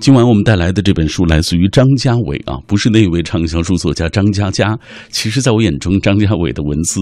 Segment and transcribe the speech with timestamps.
[0.00, 4.74] 今晚我们带来的这本书来自于张家伟啊，不是那位畅销书作家张嘉佳。
[5.10, 7.00] 其实，在我眼中，张家伟的文字。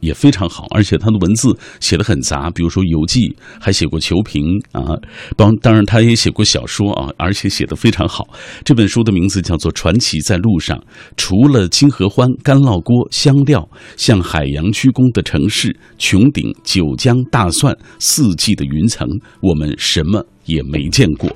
[0.00, 4.42] 也非常好，而且他的文字写的很杂，比如说游记，还写过球评
[4.72, 4.96] 啊，
[5.36, 8.26] 当当然他也写过小说啊，而且写的非常好。
[8.64, 10.78] 这本书的名字叫做《传奇在路上》，
[11.18, 19.06] 除了金合欢、干烙锅、香料，向海洋鞠躬的城市，穹顶、九江、大蒜，四季的云层，
[19.42, 20.24] 我们什么？
[20.50, 21.30] 也没见过，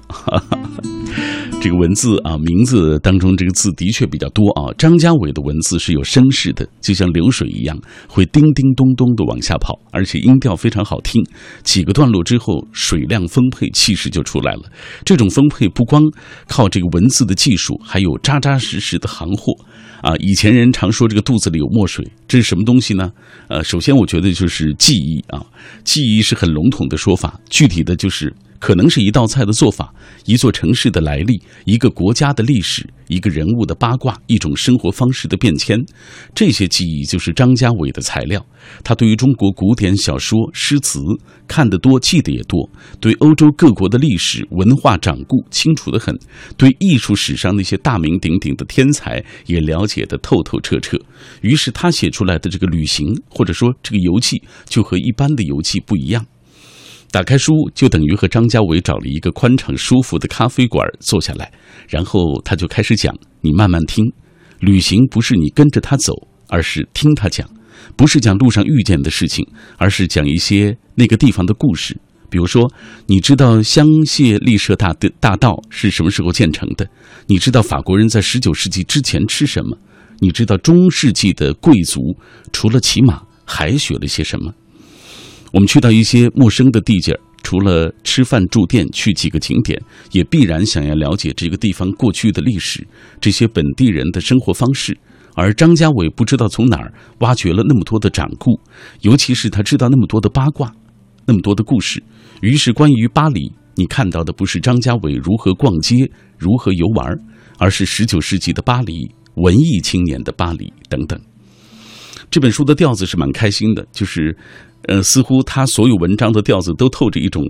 [1.60, 4.74] 这个文字啊，名字当中这个字的确比较多啊。
[4.76, 11.24] 张家伟的文字是有声势的，就像流水一样，会叮叮咚咚的往下跑，而且音调非常好听。
[11.62, 14.62] 几个段落之后，水量丰沛，气势就出来了。
[15.04, 16.02] 这种丰沛不光
[16.48, 19.54] 靠这个文字的技术，还有扎扎实实的行货
[20.02, 20.14] 啊。
[20.16, 23.10] 以前人常说这个肚子里有墨水，这是什么东西呢？
[23.48, 25.40] 呃，首先我觉得就是记忆啊，
[25.84, 28.34] 记忆是很笼统的说法，具体的就是。
[28.64, 29.92] 可能是一道菜的做法，
[30.24, 35.78] 一座城市的来历，一个国家的历史，一个人物的八卦，一种生活方式的变迁。
[36.34, 38.42] 这些记忆就是张家伟的材料。
[38.82, 40.98] 他对于中国古典小说、诗词
[41.46, 42.66] 看得多，记得也多；
[43.00, 46.14] 对欧洲各国的历史文化掌故清楚得很；
[46.56, 50.98] 对艺术史上那些大名鼎鼎的天才也了解得透透彻彻。
[51.42, 56.24] 于是他写出来的这个旅行，或者说这个游记，就和一般的游记不一样。
[57.14, 61.48] 打开书，就等于和张家伟找了一个宽敞舒服的咖啡馆坐下来，
[61.88, 64.04] 然后他就开始讲：“你慢慢听，
[64.58, 66.12] 旅行不是你跟着他走，
[66.48, 67.46] 而是听他讲；
[67.94, 69.46] 不是讲路上遇见的事情，
[69.78, 71.96] 而是讲一些那个地方的故事。
[72.28, 72.68] 比如说，
[73.06, 76.84] 你知道香榭丽舍大的大道是什么时候建成的？
[77.28, 79.78] 你知道法国人在十九世纪之前吃什么？
[80.18, 82.00] 你知道中世纪的贵族
[82.52, 84.52] 除了骑马还学了些什么？”
[85.54, 92.84] 我们去到一些陌生的地界儿，除了吃饭住店，去几个景点，也必然想要了解这个地方过去的历史，
[93.20, 94.98] 这些本地人的生活方式。
[95.36, 98.58] 而张家伟不知道从哪儿挖掘了那么多的掌故，
[99.02, 100.74] 尤其是他知道那么多的八卦，
[101.24, 102.02] 那么多的故事。
[102.40, 107.16] 于是，关于巴黎，你看到的不是张家伟如何逛街、如何游玩，
[107.58, 111.16] 而是十九世纪的巴黎、文艺青年的巴黎等等。
[112.28, 114.36] 这本书的调子是蛮开心的，就是。
[114.86, 117.42] 呃，似乎他所有文章的调子都透着一种，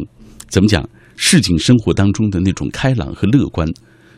[0.49, 0.89] 怎么讲？
[1.17, 3.69] 市井生活当中的那种开朗和乐观。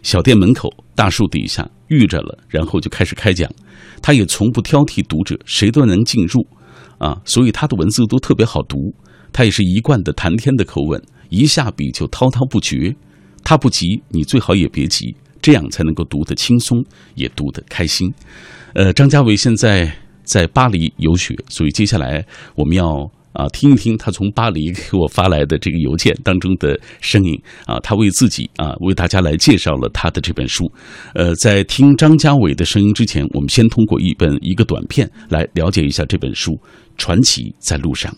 [0.02, 3.50] 小店门口、大树底下遇着了，然后就开始开讲。
[4.00, 6.46] 他也从不挑剔读者，谁都能进入，
[6.98, 8.94] 啊，所以他的文字都特别好读。
[9.32, 12.94] 他也是一贯的谈天的口吻，一下笔就滔滔不绝。
[13.42, 16.84] 他不急，你最好也别急，这样才能够读得轻松，
[17.14, 18.12] 也读得开心。
[18.74, 20.05] 呃，张家伟现在。
[20.26, 22.22] 在巴黎游学，所以接下来
[22.54, 30.70] 我们要啊听一听他从巴黎给我发来的这个邮件当中的声音啊，他为自己啊为大家来介绍了他的这本书。
[31.14, 36.52] 呃，在听张家伟的声音之前，我们先通过一本一个短片来了解一下这本书
[36.96, 38.12] 《传奇在路上》。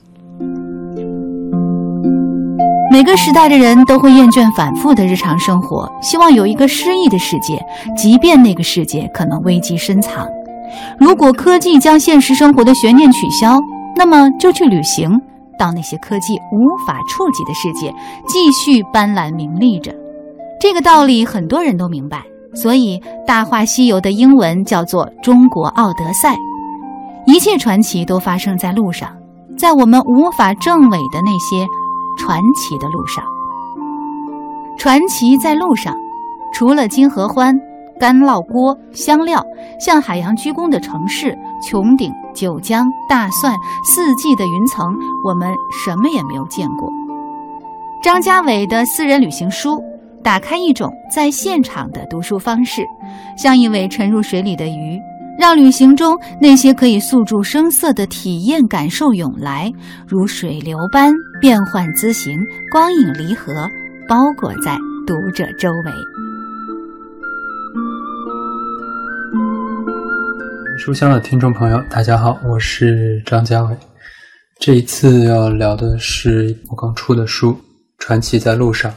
[2.91, 7.61] 每个时代的人都会厌倦反复的日常生活，希望有一个诗意的世界，
[7.97, 10.27] 即便那个世界可能危机深藏。
[10.99, 13.59] 如果科技将现实生活的悬念取消，
[13.97, 15.11] 那么就去旅行，
[15.59, 17.95] 到那些科技无法触及的世界，
[18.27, 19.95] 继续斑斓明丽着。
[20.61, 22.23] 这个道理很多人都明白，
[22.55, 26.35] 所以《大话西游》的英文叫做《中国奥德赛》。
[27.27, 29.09] 一切传奇都发生在路上，
[29.57, 31.67] 在我们无法证伪的那些
[32.19, 33.23] 传奇的路上。
[34.79, 35.95] 传奇在路上，
[36.53, 37.55] 除了金合欢。
[37.99, 39.45] 干烙锅、香料，
[39.81, 43.55] 向海洋鞠躬的城市，穹顶、九江、大蒜，
[43.85, 44.87] 四季的云层，
[45.25, 45.53] 我们
[45.85, 46.89] 什么也没有见过。
[48.03, 49.83] 张家伟的私人旅行书，
[50.23, 52.83] 打开一种在现场的读书方式，
[53.37, 55.01] 像一尾沉入水里的鱼，
[55.37, 59.73] 让旅行中那些可以诉诸声色的体验感受涌来，
[60.07, 62.39] 如水流般变幻滋行，
[62.71, 63.69] 光影离合，
[64.09, 64.77] 包裹在
[65.07, 66.18] 读者周围。
[70.79, 73.77] 书香的听众朋友，大家好，我是张家伟。
[74.61, 77.51] 这一次要聊的是我刚出的书
[77.99, 78.89] 《传奇在路上》，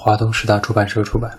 [0.00, 1.36] 华东师大出版社出版。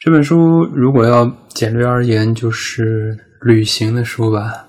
[0.00, 0.36] 这本书
[0.66, 4.68] 如果要简略而言，就是旅行的书吧。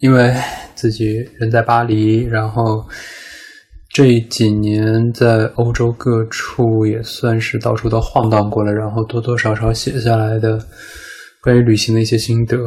[0.00, 0.36] 因为
[0.74, 2.86] 自己人在巴黎，然后
[3.88, 10.58] 这几年在欧洲各处也算是到处都晃荡过了，然后多多少少写下来的
[11.42, 12.58] 关于旅行的一些心得。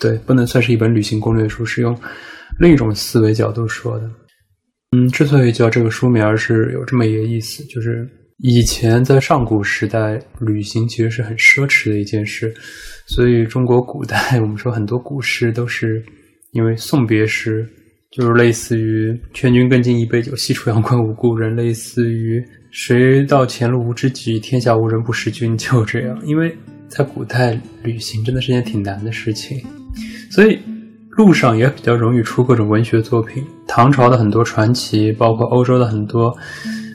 [0.00, 1.98] 对，不能算是一本旅行攻略书，是用
[2.58, 4.10] 另一种思维角度说的。
[4.96, 8.08] 嗯，之所以叫这个书名，是有这么一个意思，就是
[8.38, 12.54] 以前在上古时代，旅行其实是很奢侈的一件事，
[13.06, 16.02] 所以中国古代 我们说很多古诗都是
[16.52, 17.66] 因为送别诗，
[18.12, 26.18] 就是类似于“劝君更尽一杯酒，西出阳关无故人”，类似于“谁道前路无知己，天下无人不识君”，就这样。
[26.24, 26.56] 因为
[26.88, 29.60] 在古代旅行真的是件挺难的事情，
[30.30, 30.58] 所以
[31.10, 33.44] 路上也比较容易出各种文学作品。
[33.66, 36.36] 唐朝的很多传奇，包括欧洲的很多。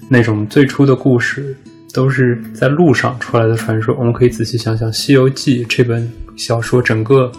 [0.10, 1.56] 那种最初的故事
[1.94, 3.96] 都是在路上出来的传说。
[3.98, 7.32] 我们可以仔细想想，《西游记》这本小说，整个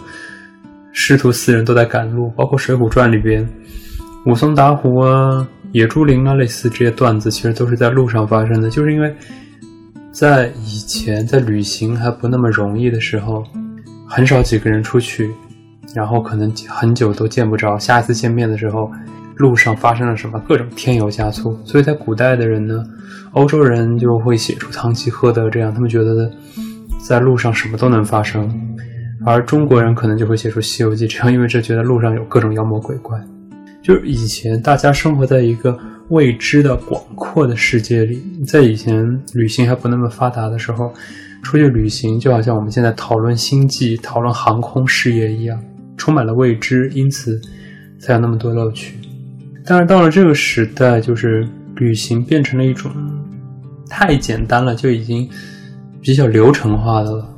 [0.91, 3.47] 师徒四人都在赶路，包括《水浒传》里边
[4.25, 8.71] 武松打虎啊、野猪林啊，类似这些段子，其实都是在路上发生的。
[8.71, 9.15] 就是因为
[10.11, 13.43] 在以前，在旅行还不那么容易的时候，
[14.07, 15.31] 很少几个人出去，
[15.95, 17.77] 然后可能很久都见不着。
[17.77, 18.91] 下一次见面的时候。
[19.37, 20.39] 路上发生了什么？
[20.47, 21.57] 各种添油加醋。
[21.65, 22.83] 所以在古代的人呢，
[23.31, 26.31] 欧洲人就会写出《堂吉诃德》这样，他们觉得
[26.99, 28.47] 在路上什么都能发生；
[29.25, 33.19] 而中国人可能就会写出《西游记》这样，因为这觉得路上有各种妖魔鬼怪。
[33.81, 35.75] 就是以前大家生活在一个
[36.09, 40.93] 未知的广阔的世界里，在以前旅行还不那么发达的时候，
[41.41, 45.59] 出去旅行就好像我们现在讨论星际、讨论航空事业一样，
[45.97, 47.39] 充满了未知，因此
[47.99, 48.95] 才有那么多乐趣。
[49.65, 52.91] 但是到了这个时代，就是旅行变成了一种
[53.89, 55.29] 太简单了，就已经
[56.01, 57.29] 比较流程化的了。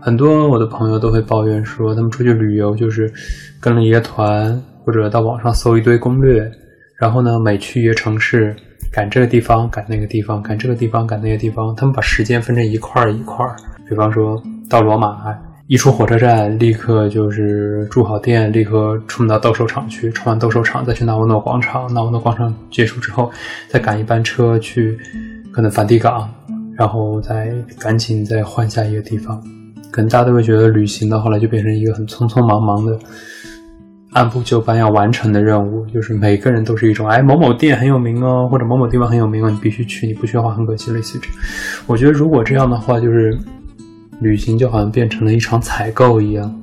[0.00, 3.12] 很多我的朋友都会抱怨说，他们出去旅游就是
[3.60, 6.50] 跟了一个团，或者到网上搜一堆攻略，
[6.98, 8.54] 然后呢，每去一个城市，
[8.92, 11.74] 赶这个地方，赶那个地方，赶这个地方，赶那个地方。
[11.74, 13.56] 他们把时间分成一块儿一块儿，
[13.88, 15.34] 比方说到罗马。
[15.66, 23.30] 一出火车站，立刻就是住好店，立刻冲到斗兽场去，冲完斗兽场再去纳乌诺广场，纳乌诺广场结束之后，
[23.66, 24.98] 再赶一班车去
[25.50, 26.28] 可能梵蒂冈，
[26.76, 29.42] 然后再赶紧再换下一个地方。
[29.90, 32.98] 可能大家都会觉得旅行到后来就变成一个很匆匆忙忙的、
[34.12, 41.28] 按部就班要完成的任务，就是每个人都是一种哎某某店很有名哦，或者某某地方很有名哦，你必须去，你不去的话很可惜，类似于这。
[41.86, 43.34] 我觉得如果这样的话，就是。
[44.20, 46.54] 旅行就好像变成了一场采购一样，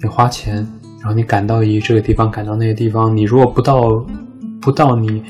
[0.00, 0.56] 你花钱，
[1.00, 4.06] 然后你赶到一这个地方，赶到那个地方，你如果不到
[4.60, 5.22] 不到你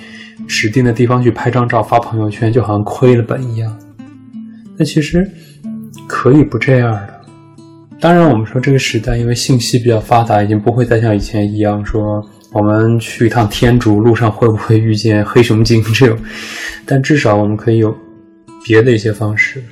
[0.46, 3.76] 指定的地方去拍张照发朋友圈，就好像亏了本一样。
[4.76, 5.28] 那其实
[6.06, 7.20] 可以不这样的。
[8.00, 16.19] 当然，我们说这个时代因为信息比较发达，已经不会再像以前一样说我们去一趟天竺路上会不会遇见黑熊精这种，
[16.84, 17.96] 但至少我们可以有
[18.64, 19.62] 别的一些方式。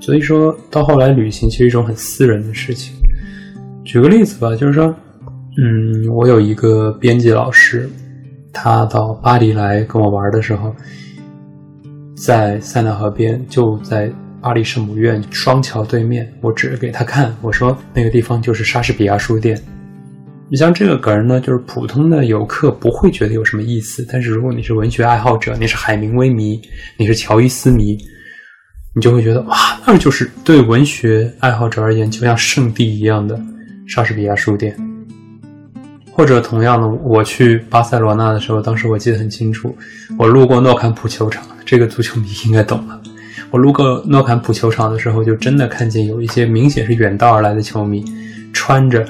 [0.00, 2.94] 所以说到后来，旅行其实一种很私人的事情。
[3.84, 4.94] 举个例子吧，就是说，
[5.62, 7.88] 嗯，我有一个编辑老师，
[8.52, 10.74] 他到巴黎来跟我玩的时候，
[12.16, 14.10] 在塞纳河边，就在
[14.40, 19.60] 巴黎圣母院双桥对面，我指着给他看，我说那个地方就是莎士比亚书店。
[20.48, 26.60] 你像这个梗呢，就是普通的游客不会觉得有什么意思，但是如果你是文学爱好者，你是海明威迷，
[26.96, 27.98] 你是乔伊斯迷。
[28.94, 29.56] 你就会觉得哇，
[29.86, 33.40] 那就是对文学爱好者而言，就像圣地一样的
[33.86, 34.76] 莎士比亚书店。
[36.12, 39.74] 或者同样的，我去巴塞罗那的时候，当时我记得很清楚，
[40.18, 43.00] 我路过诺坎普球场，这个足球迷应该懂了。
[43.50, 48.04] 我路过诺坎普球场的时候，就真的看见有一些明显是远道而来的球迷，
[48.52, 49.06] 穿着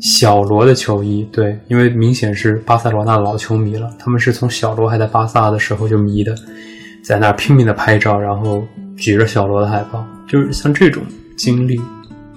[0.00, 6.34] 小罗的球衣，对，因为明显是巴塞罗那老球迷了，他们是从小罗还在巴萨的时候就迷的，
[7.02, 8.64] 在那拼命的拍照，然后。
[8.96, 11.02] 举着小罗的海报，就是像这种
[11.36, 11.80] 经历，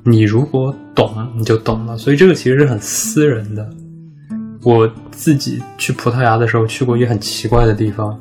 [0.03, 1.97] 你如果懂，你就懂了。
[1.97, 3.69] 所以这个其实是很私人的。
[4.63, 8.19] 我自己去葡萄牙的时候，去过一个很奇怪的地方，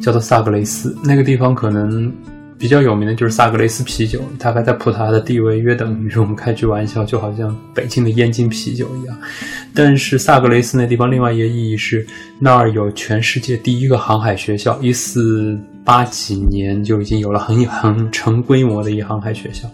[0.00, 0.94] 叫做萨格雷斯。
[1.02, 2.12] 那个地方可能
[2.60, 9.18] 比较有名的就是萨格雷斯啤酒，大概在葡萄牙的地位约等于我们开句玩笑，就好像北京的燕京啤酒一样。
[9.74, 12.06] 但是萨格雷斯那地方另外一个意义是，
[12.38, 15.58] 那儿有全世界第一个航海学校，一四。
[15.82, 19.66] 八几年就已经有了很很成规模的一航海学校。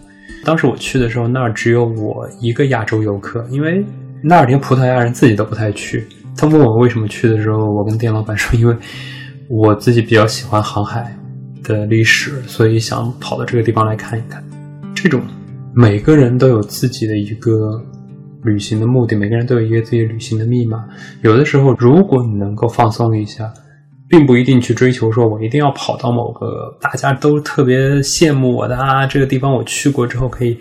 [0.43, 3.83] 当时我去的时候，那儿只有我一个亚洲游客，因为
[4.23, 6.07] 那儿连葡萄牙人自己都不太去。
[6.35, 8.75] 他问我为什么去的时候，我跟店老板说，因为
[9.49, 11.13] 我自己比较喜欢航海
[11.67, 14.43] 的历史，所以想跑到这个地方来看一看。
[14.95, 15.21] 这种
[15.75, 17.83] 每个人都有自己的一个
[18.43, 20.85] 旅行的目的，每个人都有一个自己旅行的密码。
[21.21, 23.53] 有的时候，如果你能够放松一下。
[24.09, 30.57] 并不一定去追求，说我一定要跑到某个大家都特别羡慕我的啊，这个地方我去过之后可以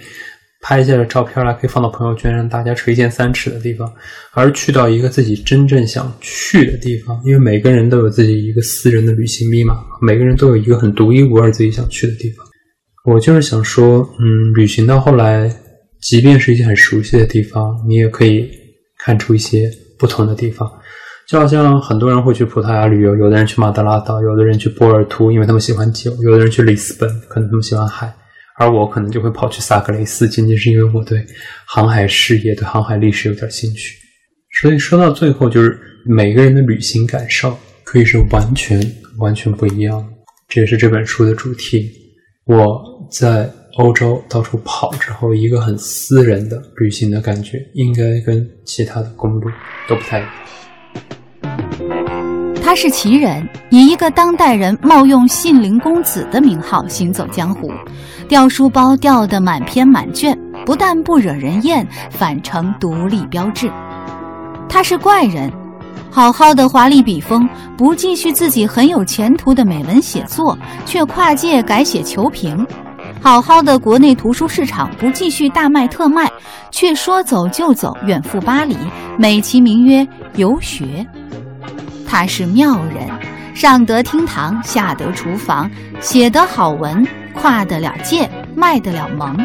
[0.62, 3.92] 拍下的照片来可以放到朋友圈，让大家垂涎三尺的地方，
[4.32, 7.20] 而去到一个自己真正想去的地方。
[7.24, 12.44] 因为每个人都有自己一个私人的旅行密码，每个人都有一个很独一无二自己想去的地方。
[13.04, 15.48] 我就是想说，嗯，旅行到后来，
[16.00, 18.50] 即便是一些很熟悉的地方，你也可以
[18.98, 20.68] 看出一些不同的地方。
[21.28, 28.12] 就好像很多人会去葡萄牙旅游，有的人去马德拉岛，有的人去波尔图，因为他们喜欢酒；有的人去里斯本，可能他们喜欢海。
[28.58, 31.24] 而我可能就会跑去萨格雷斯，仅仅是因为我对
[31.66, 33.96] 航海事业、对航海历史有点兴趣。
[34.60, 38.80] 所以说到最后，就是每个人的旅行感受可以是完全
[39.18, 40.08] 完全不一样的。
[40.48, 41.90] 这也是这本书的主题。
[42.46, 49.50] 我在欧洲到处跑之后，一个很私人的旅行的感觉，应该跟其他的公路
[49.86, 50.30] 都不太一样。
[52.66, 57.70] 他是奇人，以一个当代人冒用信陵公子的名号行走江湖，
[58.28, 63.70] 掉书包掉得满篇满卷，不但不惹人厌，反成独立标志。
[64.68, 65.48] 他是怪人，
[66.10, 72.66] 好好的华丽笔锋，不继续自己很有前途的美文写作，却跨界改写求评；
[73.22, 76.28] 好好的国内图书市场，不继续大卖特卖，
[76.72, 78.76] 却说走就走，远赴巴黎，
[79.16, 80.04] 美其名曰
[80.34, 81.06] 游学。
[82.06, 83.08] 他是妙人，
[83.54, 85.70] 上得厅堂，下得厨房，
[86.00, 89.36] 写得好文，跨得了界，卖得了萌。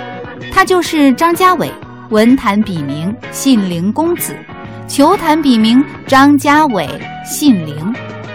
[0.51, 1.72] 他就是张家伟，
[2.10, 4.36] 文坛笔名信陵公子，
[4.88, 6.88] 球坛笔名张家伟，
[7.25, 7.94] 信陵，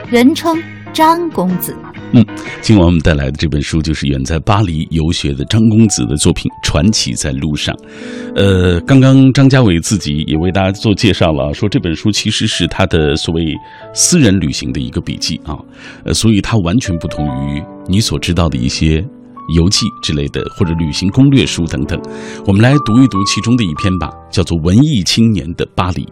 [0.09, 0.61] 人称
[0.93, 1.77] 张公子。
[2.13, 2.25] 嗯，
[2.63, 7.75] 今晚我们带来的这本书就是远在巴黎游学的张公子的作品《传奇在路上》。
[8.35, 13.43] 呃，刚刚张家伟自己也为大家做介绍了，说这本书其实是他的所谓
[13.93, 15.59] 私人旅行的一个笔记啊，
[16.05, 19.05] 呃，所以它完全不同于你所知道的一些
[19.57, 22.01] 游记之类的或者旅行攻略书等等。
[22.47, 26.05] 我们来读一读其中的一篇吧，叫做《文艺青年的巴黎》。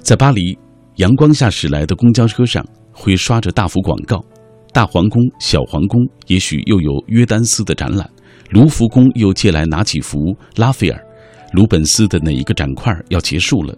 [0.00, 0.56] 在巴黎，
[0.96, 2.64] 阳光下驶来的公交车上。
[2.98, 4.20] 会刷着大幅广告，
[4.72, 8.10] 大皇宫、小皇宫，也许又有约丹斯的展览，
[8.50, 11.00] 卢浮宫又借来哪几幅拉斐尔，
[11.52, 13.72] 鲁本斯的哪一个展块要结束了？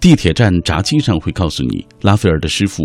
[0.00, 2.84] 地铁站闸机上会告诉你，拉斐尔的师傅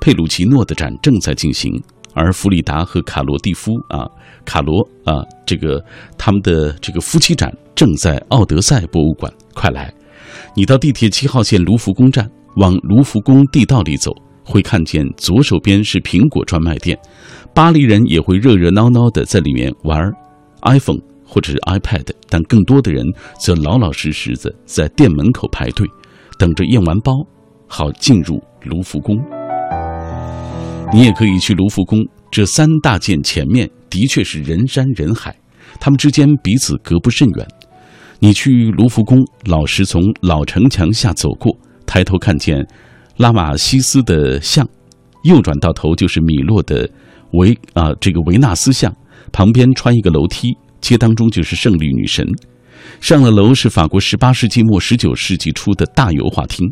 [0.00, 1.82] 佩鲁奇诺的展正在进行，
[2.14, 4.06] 而弗里达和卡罗蒂夫啊，
[4.44, 5.84] 卡罗啊，这个
[6.16, 9.32] 他们的这个夫妻展正在奥德赛博物馆。
[9.52, 9.92] 快来，
[10.54, 14.12] 你到地铁七号线卢浮宫站，往卢浮宫地道里走。
[14.52, 16.98] 会看见左手边是苹果专卖店，
[17.54, 19.98] 巴黎人也会热热闹闹的在里面玩
[20.64, 23.02] iPhone 或者是 iPad，但更多的人
[23.40, 25.88] 则老老实实的在店门口排队，
[26.38, 27.14] 等着验完包，
[27.66, 29.16] 好进入卢浮宫。
[30.92, 31.98] 你也可以去卢浮宫，
[32.30, 35.34] 这三大件前面的确是人山人海，
[35.80, 37.48] 他们之间彼此隔不甚远。
[38.18, 41.56] 你去卢浮宫，老实从老城墙下走过，
[41.86, 42.62] 抬头看见。
[43.22, 44.68] 拉玛西斯的像，
[45.22, 46.90] 右转到头就是米洛的
[47.34, 48.92] 维啊，这个维纳斯像，
[49.30, 50.48] 旁边穿一个楼梯，
[50.80, 52.26] 街当中就是胜利女神。
[53.00, 56.68] 上了楼是法国十八世纪末十九世纪初的大油画厅，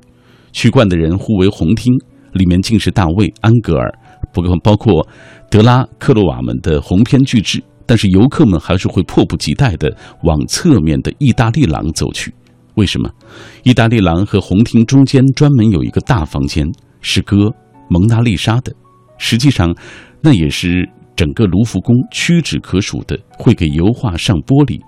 [0.50, 1.95] 去惯的人呼为红厅，
[2.33, 3.95] 里面尽是大卫、安格尔，
[4.33, 5.07] 不过包括
[5.49, 7.62] 德拉克洛瓦们的鸿篇巨制。
[7.87, 12.35] 但是游客们还是会迫不及待地往侧面的意大利廊走去。
[12.80, 13.10] 为什么？
[13.62, 16.66] 意大利廊和红厅中间专门有一个大房间，
[17.02, 17.37] 是搁
[17.90, 18.72] 《蒙娜丽莎》的。
[19.18, 19.76] 实际上，
[20.22, 24.80] 那也是整个卢浮宫屈指可数的会给油画上玻璃、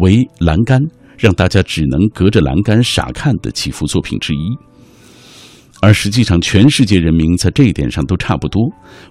[0.00, 0.82] 围栏杆，
[1.16, 4.38] 让大家只能隔着栏杆傻看的几幅作品之一。
[5.80, 8.60] 而实际上，全世界人民在这一点上都差不多。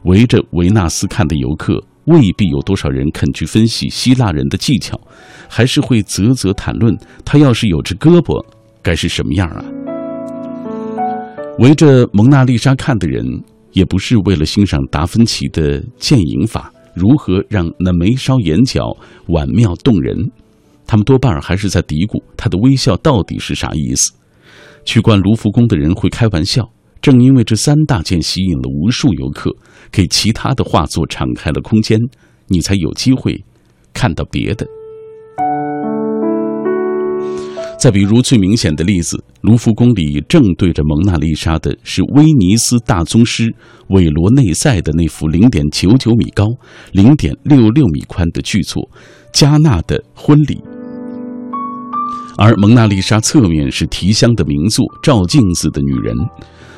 [0.03, 4.99] 围着维纳斯看的游客，未必有多少人肯去分析希腊人的技巧。
[5.47, 8.43] 还是会啧啧谈论，他要是有只胳膊，
[8.81, 9.63] 该是什么样啊？
[11.59, 13.23] 围着蒙娜丽莎看的人，
[13.71, 18.81] 也不是为了欣赏达芬奇的剑影法，如何让那眉梢眼角
[19.27, 20.17] 婉妙动人，
[20.87, 24.11] 他们多半还是在嘀咕他的微笑到底是啥意思。
[24.83, 26.69] 去逛卢浮宫的人会开玩笑，
[27.01, 29.49] 正因为这三大件吸引了无数游客，
[29.91, 31.99] 给其他的画作敞开了空间，
[32.47, 33.43] 你才有机会
[33.93, 34.65] 看到别的。
[37.77, 43.53] 再比如最明显的例子，卢浮宫里正对着蒙娜丽莎的是威尼斯大宗师
[43.89, 46.47] 韦罗内塞的那幅零点九九米高、
[46.93, 48.81] 零点六六米宽的巨作
[49.31, 50.55] 《加纳的婚礼》，
[52.37, 56.15] 而蒙娜丽莎侧面是提香的名作《照镜子的女人》，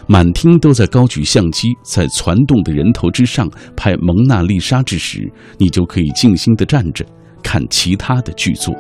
[0.08, 7.06] 满厅都在高举相机，在攒动的人头之上拍蒙娜丽莎之时，你就可以静心的站着。
[7.44, 8.76] 看其他的剧作。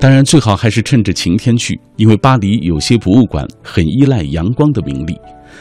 [0.00, 5.14] 当然，最好还是趁着晴天去，因为巴黎有些博物馆很依赖阳光的名利，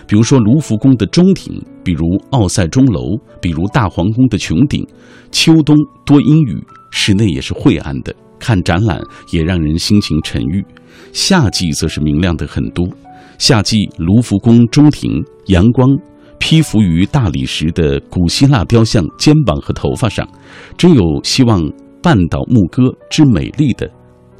[0.07, 4.85] 比如说卢浮宫的中庭，比如奥赛钟楼，比如大皇宫的穹顶。
[5.31, 5.75] 秋冬
[6.05, 8.99] 多阴雨，室内也是晦暗的，看展览
[9.31, 10.63] 也让人心情沉郁。
[11.13, 12.87] 夏季则是明亮的很多。
[13.37, 15.89] 夏季卢浮宫中庭，阳光
[16.39, 20.27] 披拂于大理石的古希腊雕像肩膀和头发上，
[20.77, 21.61] 真有希望
[22.01, 23.89] 半岛牧歌之美丽的。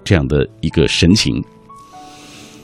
[0.04, 1.44] 这样的一个神情，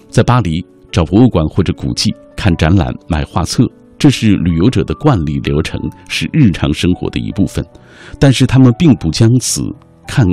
[0.09, 3.65] 在巴黎找博物馆或者古迹看展览、买画册，
[3.97, 7.65] 这是旅游者的惯例流程，是日常生活的一部分。
[8.19, 9.63] 但是他们并不将此
[10.07, 10.23] 看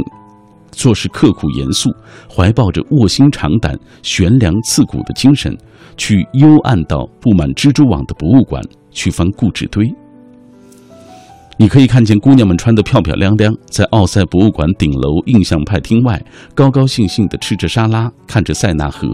[0.72, 1.90] 做事刻苦严肃，
[2.28, 5.56] 怀抱着卧薪尝胆、悬梁刺股的精神，
[5.96, 9.92] 去幽暗到布满蜘蛛网的博物馆去翻故纸堆。
[11.60, 19.08] 你可以看见姑娘们穿得漂漂亮亮，在奥赛博物馆顶楼印象派厅外高高兴兴地吃着沙拉，看着塞纳河。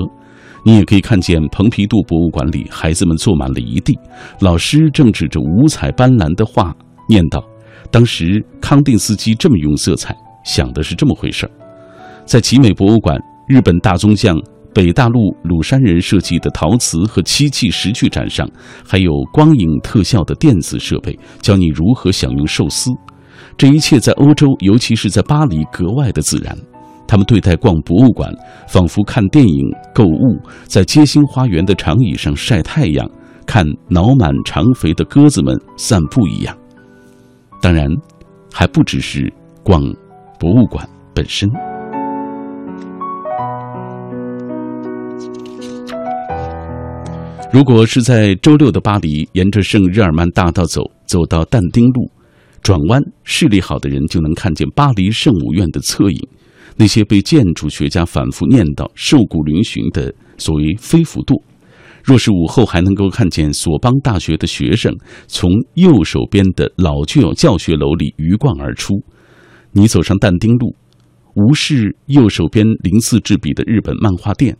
[0.67, 3.99] 你也可以看见蓬皮杜博物馆里，孩子们坐满了一地，
[4.41, 6.75] 老师正指着五彩斑斓的画
[7.09, 7.43] 念道
[7.91, 11.51] ：“当时康定斯基这么用色彩，想的是这么回事儿。”
[12.25, 14.37] 在集美博物馆，日本大宗匠。
[14.75, 18.45] 北大陆鲁山人设计的陶瓷和漆器石具展上，
[18.85, 22.91] 还有光影特效的电子设备，教你如何享用寿司。
[23.57, 26.59] 这一切在欧洲，尤其是在巴黎格外的自然。
[27.07, 28.35] 他们对待逛博物馆，
[28.67, 33.09] 仿佛看电影、购物，在街心花园的长椅上晒太阳，
[33.47, 36.53] 看脑满肠肥的鸽子们散步一样。
[37.63, 37.89] 当然，
[38.53, 39.33] 还不只是
[39.63, 39.81] 逛
[40.39, 41.49] 博物馆本身。
[47.53, 52.11] 如果是在周六的巴黎，沿着圣日耳曼大道走，走到但丁路，
[52.63, 56.29] 转弯，视力好的人就能看见巴黎圣母院的侧影。
[56.77, 61.41] 那些被建筑学家反复念叨、瘦骨嶙峋的所谓飞浮垛。
[62.03, 64.93] 若是午后还能够看见索邦大学的学生
[65.27, 68.95] 从右手边的老旧教学楼里鱼贯而出，
[69.77, 70.75] 你走上但丁路，
[71.35, 74.57] 无视右手边鳞次栉比的日本漫画店。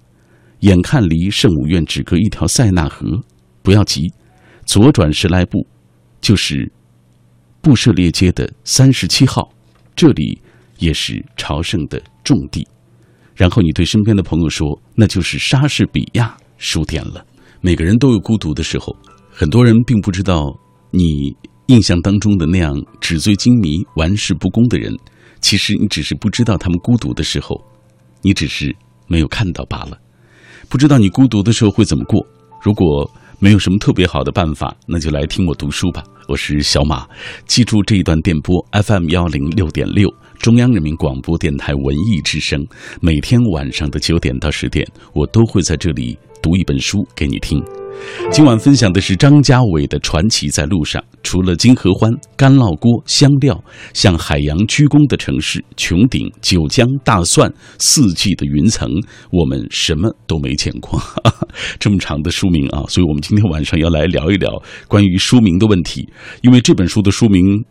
[0.61, 3.23] 眼看离圣母院只隔一条塞纳河，
[3.63, 4.13] 不要急，
[4.67, 5.65] 左转十来步，
[6.21, 6.73] 就是
[7.61, 9.53] 布设列街的三十七号，
[9.95, 10.41] 这里
[10.79, 12.67] 也是朝圣的重地。
[13.37, 17.25] 然后你对身边的朋友说：“那就是莎士比亚书店了。”
[17.63, 18.97] 每个人都有孤独的时候，
[19.31, 20.59] 很多人并不知道
[20.91, 24.95] 你印象当中的那样纸醉金迷、玩世不恭的人，
[25.41, 27.59] 其实你只是不知道他们孤独的时候，
[28.21, 28.75] 你只是
[29.07, 29.99] 没有看到罢了。
[30.69, 32.27] 不知道你孤独的时候会怎么过？
[32.63, 36.03] 如果没有什么特别好的办法，那就来听我读书吧。
[36.29, 37.07] 我是小马，
[37.47, 42.67] 记住这一段电波 FM 幺零六点六，中央人民广播电台文艺之声。
[43.01, 47.63] 每天晚上的九点到十点，我都会在这里读一本书给你听。
[48.31, 51.03] 今晚分享的是张家伟的传奇在路上。
[51.23, 58.89] 除了金合欢、干烙锅、香料，向海洋鞠躬的城市、穹顶、九江、大蒜、四季的云层，
[59.31, 61.01] 我们什么都没见过。
[61.81, 64.51] 这么长的书名啊，所以我们今天晚上要来聊一聊
[64.87, 66.09] 关于书名的问题。
[66.43, 67.65] 因为这本书的书名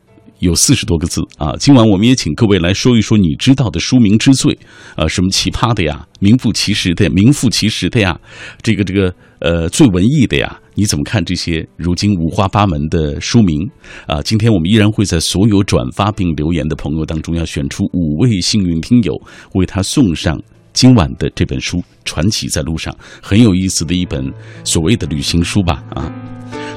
[0.44, 1.56] 有四十多个字啊。
[1.58, 4.58] 今晚我们也请各位来说一说你知道的书名之最
[4.96, 8.20] 啊，什么奇葩的呀，名副其实的，名副其实的呀，
[8.62, 9.14] 这个这个。
[9.44, 13.70] 呃，最文艺的呀，你怎么看这些如今五花八门的书名
[14.08, 14.22] 啊？
[14.22, 19.14] 今天我们依然会在所有转发并留言的朋友当中，要选出五位幸运听友，
[19.56, 20.42] 为他送上
[20.74, 24.32] 今晚的这本书《传奇在路上》，很有意思的一本
[24.64, 25.84] 所谓的旅行书吧？
[25.92, 26.12] 啊，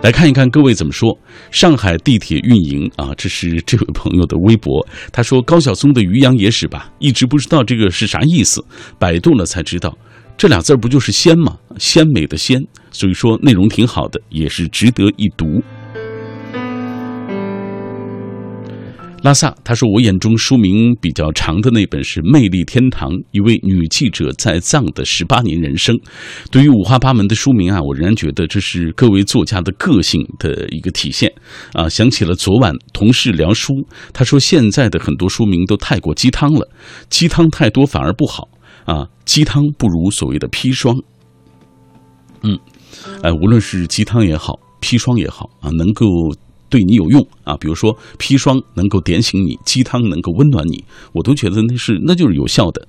[0.03, 1.19] 来看一看各位怎么说。
[1.51, 8.63] 上海地铁运营啊，这是这位朋友的微博，他说高晓松的《渔阳野史》吧，一直不知道这个是啥意思，
[8.99, 9.97] 百度了才知道。
[10.37, 11.57] 这俩字儿不就是鲜吗？
[11.79, 15.63] 鲜美的鲜，所以说内容挺好的，也是值得一读。
[19.27, 25.99] 拉萨他说：“我眼中书名比较长的那本是《魅力天堂》，一位女记者在藏的十八年人生。
[26.49, 31.29] 对于五花八门的书名啊，我仍然觉得这是各位作家的个性的一个体现
[31.73, 31.89] 啊。
[31.89, 33.75] 想起了昨晚同事聊书，
[34.13, 36.71] 他说现在的很多书名都太过鸡汤了，
[37.11, 38.49] 鸡汤太多反而不好。”
[38.87, 40.95] 啊，鸡汤不如所谓的砒霜。
[42.45, 42.57] 嗯，
[43.25, 46.07] 哎，无论是鸡汤也好，砒霜也好啊，能够
[46.77, 50.85] 对你有用啊，比如说砒霜能够点醒你，鸡汤能够温暖你，
[51.15, 52.87] 我都觉得那是那就是有效的。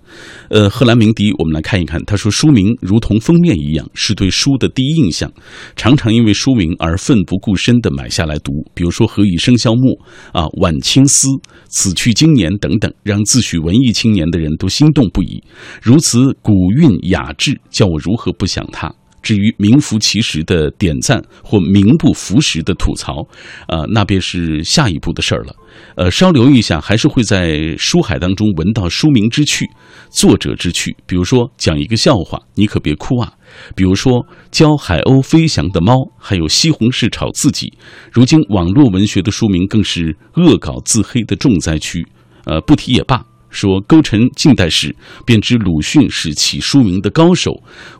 [0.49, 5.31] 呃，赫兰明迪，我们来看一看，他说书名如同封面一样，是对书的第一印象，
[5.77, 8.51] 常常因为书名而奋不顾身的买下来读。
[8.73, 9.95] 比如说《何以笙箫默》
[10.37, 11.29] 啊，《晚清思》
[11.69, 15.41] 《此去经年》等等，让自诩文艺青年的人都心动不已。
[15.81, 18.93] 如此古韵雅致，叫我如何不想他？
[19.27, 23.27] 至于名副其实的点赞或名不符实的吐槽，
[23.67, 25.53] 呃，那便是下一步的事儿了。
[25.97, 29.69] 呃，稍留意一下，还是会在书海当中闻到书名之趣、
[30.09, 30.95] 作者之趣。
[31.05, 33.27] 比如说讲一个笑话，你可别哭啊；
[33.75, 37.73] 比如说教海鸥飞翔的猫，还有西红柿炒自己。
[38.13, 42.07] 如今网络文学的书名更是恶搞自黑的重灾区。
[42.45, 43.25] 呃，不提也罢。
[43.49, 47.51] 说勾陈近代史，便知鲁迅是起书名的高手。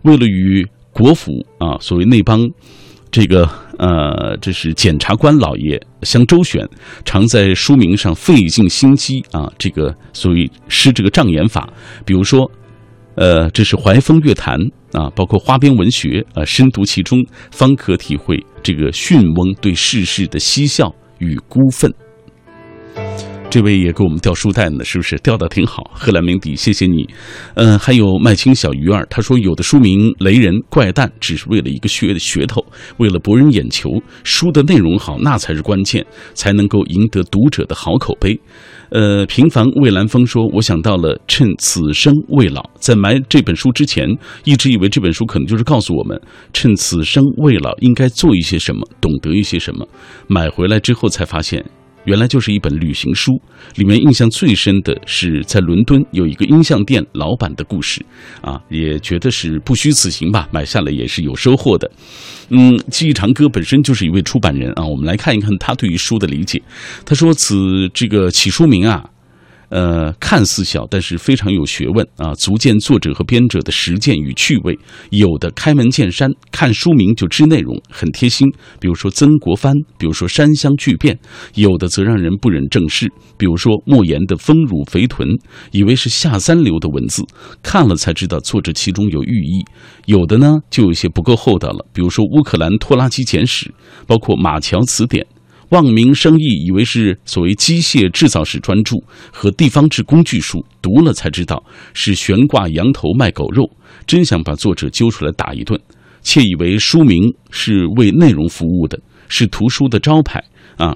[0.04, 2.44] 为了与国府啊，所谓那帮
[3.12, 6.68] 这个呃，这是检察官老爷相周旋，
[7.06, 9.48] 常在书名上费尽心机啊。
[9.60, 11.70] 这个所谓施这个障眼法，
[12.04, 12.50] 比如说，
[13.14, 14.60] 呃，这是怀风乐坛
[14.92, 21.94] 啊，包括花边文学啊，深读其中，方可体会这个训翁对世事的嬉笑与孤愤。
[23.58, 25.90] 这位也给我们掉书袋呢，是不是掉的挺好？
[25.92, 27.10] 贺兰明迪，谢谢你。
[27.56, 32.64] 嗯，还有麦青小鱼儿，他说有的书名雷人怪诞，只是为了一个噱的噱头，
[32.98, 33.90] 为了博人眼球。
[34.24, 38.40] 书的内容好，那才是关键，才能够赢得读者的好口碑。
[38.92, 44.08] 呃，平凡魏兰风说，我想到了趁此生未老，在买这本书之前，
[44.44, 46.22] 一直以为这本书可能就是告诉我们，
[46.54, 49.88] 趁此生未老应该做一些什么，懂得一些什么。
[50.28, 51.66] 买回来之后才发现。
[52.08, 53.40] 原来就是一本旅行书，
[53.76, 58.04] 里面印象最深的是在伦敦有一个音像店老板的故事，
[58.42, 61.92] 啊，也觉得是不虚此行吧，买下来也是有收获的。
[62.50, 66.62] 嗯，记忆长歌本身就是一位出版人啊，我们来看一看他对于书的理解。
[67.06, 69.04] 他说：“此这个起书名啊。”
[69.70, 74.78] 呃，看似小，但是非常有学问啊，足见作者和编者的实践与趣味。
[75.10, 78.48] 有的开门见山，看书名就知内容，很贴心。
[78.80, 81.16] 比如说曾国藩，比如说山乡巨变；
[81.56, 85.28] 有的则让人不忍正视，比如说莫言的丰乳肥臀，
[85.72, 87.24] 以为是下三流的文字，
[87.62, 89.66] 看了才知道作者其中有寓意。
[90.06, 93.74] 有的呢，就有些不够厚道了，比如说乌克兰拖拉机简史，
[94.06, 95.28] 包括马桥词典。
[95.70, 98.96] 望名生义，以为是所谓机械制造史专著
[99.32, 103.70] 和地方志工具书，读了才知道是悬挂羊头卖狗肉，
[104.06, 105.80] 真想把作者揪出来打一顿。
[106.22, 110.44] 窃以为书名是为内容服务的，是图书的招牌
[110.78, 110.96] 啊，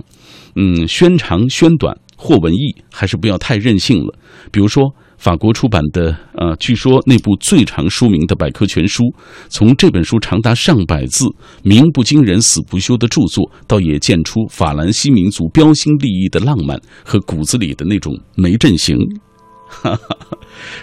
[0.55, 4.13] 嗯，宣长宣短或文艺，还是不要太任性了。
[4.51, 4.93] 比如说。
[5.21, 9.03] 法国出版的，呃，据说那部最长书名的百科全书，
[9.49, 11.27] 从这本书长达上百字、
[11.61, 18.97] 名不惊人死不休的著作，倒也见出法兰西民族标新立异的浪漫和骨子里的那种没正形。
[19.67, 20.17] 哈哈，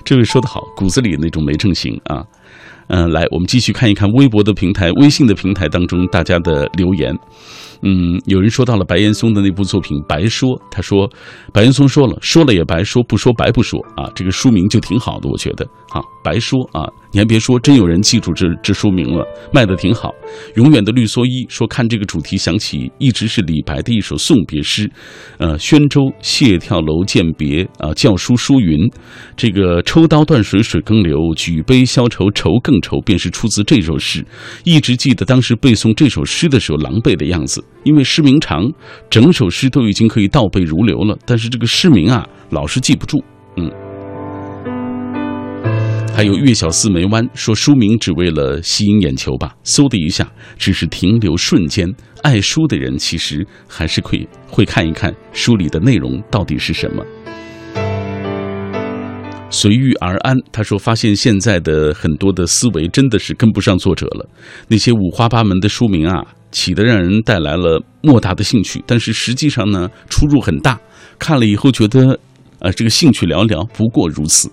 [0.05, 2.23] 这位说得好，骨子里那种没正形啊。
[2.87, 7.13] 嗯，来，我们继续看一看微博的平台、微信的平台当中大家的留言。
[7.83, 11.09] 嗯，有人说到了白岩松的那部作品《白说》，他说，
[11.53, 14.11] 白岩松说了，说了也白说，不说白不说啊。
[14.15, 20.13] 这个书名就挺好的，我觉得啊，白说啊，你还别说，真有人记住这这书名了，卖的挺好。
[20.57, 24.91] 永远的绿蓑衣说，看这个主题想起一直是李白的一首送别诗，
[25.39, 28.79] 呃，宣州谢眺楼饯别啊，教书书云，
[29.37, 34.23] 这个抽刀断水水更流，举杯消愁愁更愁，便是出自这首诗。
[34.65, 37.65] 一直记得当时背诵这首诗的时候狼狈的样子。
[37.85, 38.71] 因为诗名长，
[39.09, 43.25] 整首诗都已经可以倒背如流了，但是这个诗名啊，老是记不住。
[43.57, 43.71] 嗯，
[46.19, 50.29] 还有月小四梅湾说书名只为了吸引眼球吧，嗖的一下，
[50.59, 51.89] 只是停留瞬间。
[52.25, 57.05] 爱书的人其实还是可以会看一看书里的内容到底是什么。
[59.49, 64.29] 随遇而安，他说发现现在的很多的思维真的是跟不上作者了，
[64.67, 66.35] 那些五花八门的书名啊。
[66.51, 70.81] 起的让人带来了莫大的兴趣，但是实际上呢，出入很大。
[71.19, 72.19] 看了以后觉得，
[72.61, 74.51] 呃，这个兴趣寥寥，不过如此。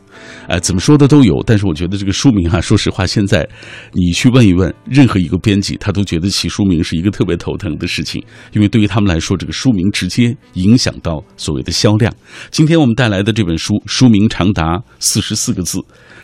[0.48, 3.48] 哎，怎么说的都有，但是我觉得这个书名啊，说实话，现在
[3.94, 12.14] 你去问一问任何一个编辑，他都觉得起书名是一个特别头疼的事情，因为对于他们来说，这个书名直接影响到所谓的销量。
[12.52, 15.80] 今天我们带来的这本书，书名长达四十四个字，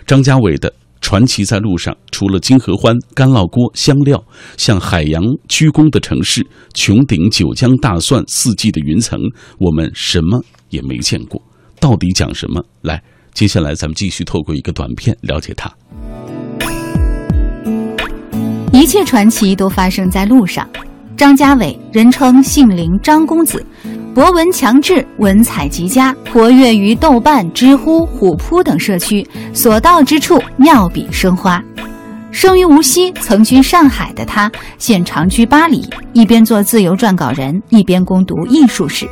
[0.06, 0.74] 张家伟的。
[1.04, 4.24] 传奇在路上，除了金合欢、干酪锅、香料，
[4.56, 9.20] 像海洋鞠躬的城市、穹顶、九江大蒜、四季的云层，
[9.58, 11.42] 我们什么也没见过。
[11.82, 12.64] 到底讲什么？
[12.84, 13.02] 来，
[13.34, 15.70] 接下来咱们继续透过一个短片了解它。
[18.72, 20.70] 一切传奇都发生在路上。
[21.18, 23.66] 张家伟，人称杏林张公子，
[24.14, 31.64] 博闻强志，文采极佳，活跃于豆瓣、知乎、虎扑等社区，所到之处妙笔生花。
[32.32, 39.10] 生于无锡，曾居上海的他，现长居巴黎，一边做自由撰稿人，一边攻读艺术史。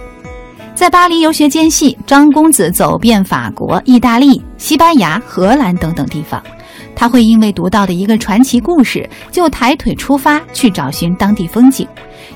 [0.79, 6.41] 在巴黎游学间隙，张公子走遍法国、意大利、西班牙、荷兰等等地方。
[6.95, 11.85] 他会因为读到的一个传奇故事，就抬腿出发去找寻当地风景；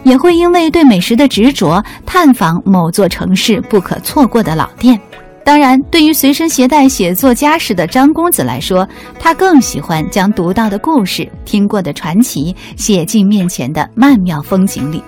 [0.03, 4.99] 也会因为对美食的执着，探访某座城市不可错过的老店。
[5.45, 8.85] 当然，对于随身携带写作家事的张公子来说，
[9.17, 15.01] 他更喜欢将读到的故事、听过的传奇写进面前的曼妙风景里。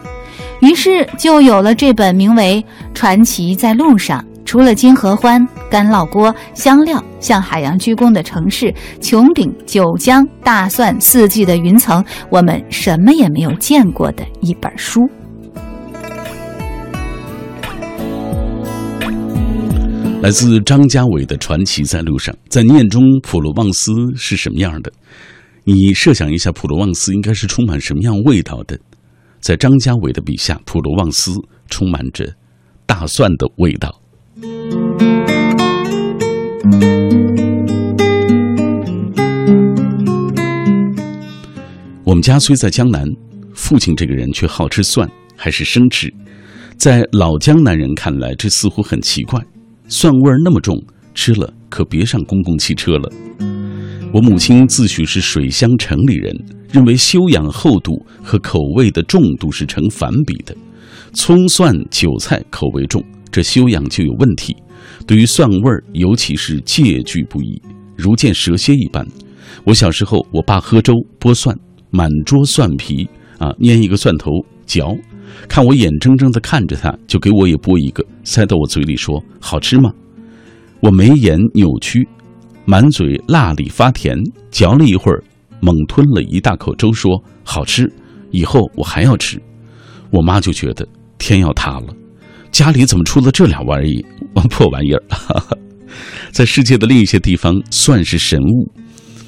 [0.61, 2.63] 于是就有了这本名为
[2.93, 4.19] 《传奇在路上》。
[4.45, 15.01] 除了金合欢、干烙锅、香料，向海洋鞠躬的城市、穹顶、九江、大蒜、四季的云层，我们什么也没有见过的一本书。
[20.21, 24.93] 来自张家伟的《传奇在路上》，在念中，普罗旺斯是什么样的？
[25.63, 28.79] 你设想一下，普罗旺斯应该是充满什么样味道的？
[29.45, 31.31] 在张家伟的笔下，普罗旺斯
[31.69, 32.34] 充满着
[32.88, 34.01] 大蒜的味道。
[42.03, 43.08] 我们家虽在江南，
[43.53, 46.12] 父亲这个人却好吃蒜，还是生吃。
[46.75, 49.39] 在老江南人看来，这似乎很奇怪，
[49.88, 50.75] 蒜味儿那么重，
[51.13, 53.08] 吃了可别上公共汽车了。
[54.12, 56.36] 我母亲自诩是水乡城里人。
[56.75, 60.53] 认为修养厚度和口味的重度是成反比的，
[61.13, 64.53] 葱蒜韭菜口味重，这修养就有问题。
[65.07, 67.61] 对于蒜味儿，尤其是戒惧不已，
[67.95, 69.07] 如见蛇蝎一般。
[69.63, 71.57] 我小时候，我爸喝粥剥蒜，
[71.91, 73.07] 满桌蒜皮
[73.38, 74.29] 啊，捏一个蒜头
[74.65, 74.93] 嚼，
[75.47, 79.93] 看我眼睁睁地看着他，就给我也剥一个，塞到我嘴里说：“好吃吗？”
[80.83, 82.05] 我眉眼扭曲，
[82.65, 84.17] 满嘴辣里发甜，
[84.51, 85.23] 嚼了一会儿。
[85.65, 87.91] 猛吞了一大口粥，说：“好吃，
[88.30, 89.41] 以后我还要吃。”
[90.13, 91.88] 我妈就觉得天要塌了，
[92.51, 95.04] 家里怎么出了这俩玩意儿破玩意儿？
[96.32, 98.71] 在世界的另一些地方，算是神物。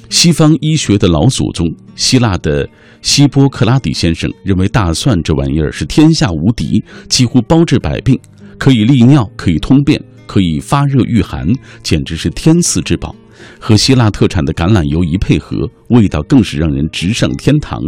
[0.08, 2.66] 西方医学的老祖宗希腊的
[3.02, 8.18] 希波克拉底先生认为，大蒜这玩意儿是天下无敌，几乎包治百病，
[8.56, 13.12] 可以利尿，可以通便，可以发热御寒，简直是天赐之宝。
[13.58, 17.80] 和希腊特产的橄榄油一配合，味道更是让人直上天堂。